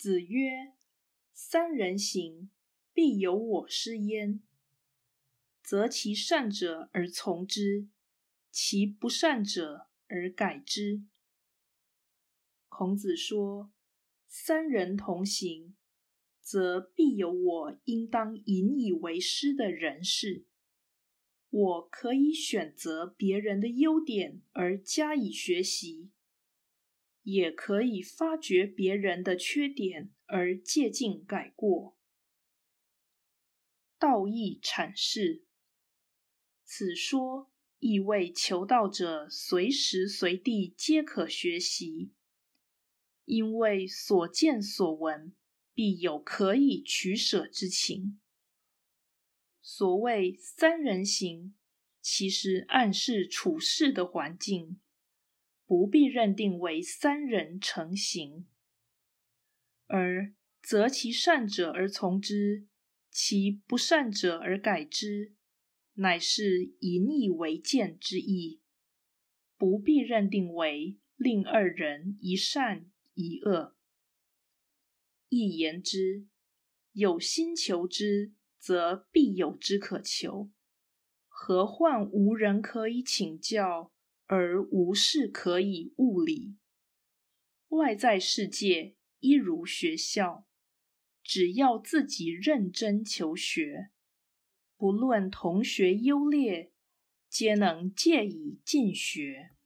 [0.00, 0.72] 子曰
[1.34, 2.48] ：“三人行，
[2.94, 4.40] 必有我师焉。
[5.62, 7.86] 择其善者而从之，
[8.50, 11.02] 其不善者而改之。”
[12.70, 13.74] 孔子说
[14.26, 15.76] ：“三人同行，
[16.40, 20.46] 则必有我应当引以为师的人士。
[21.50, 26.10] 我可以选择别人的优点而加以学习。”
[27.22, 31.98] 也可以发掘别人的缺点而借鉴改过。
[33.98, 35.44] 道义阐释，
[36.64, 42.12] 此说意为求道者随时随地皆可学习，
[43.26, 45.34] 因为所见所闻
[45.74, 48.20] 必有可以取舍之情。
[49.60, 51.54] 所谓三人行，
[52.00, 54.80] 其实暗示处事的环境。
[55.70, 58.48] 不必认定为三人成行，
[59.86, 62.66] 而择其善者而从之，
[63.08, 65.36] 其不善者而改之，
[65.94, 68.60] 乃是引以为鉴之意。
[69.56, 73.76] 不必认定为令二人一善一恶。
[75.28, 76.26] 一言之，
[76.90, 80.50] 有心求之，则必有之可求，
[81.28, 83.92] 何患无人可以请教？
[84.32, 86.56] 而无事可以物理，
[87.70, 90.46] 外在世界一如学校，
[91.20, 93.90] 只要自己认真求学，
[94.76, 96.72] 不论同学优劣，
[97.28, 99.56] 皆能借以进学。